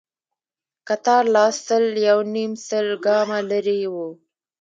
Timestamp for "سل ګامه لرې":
2.67-3.79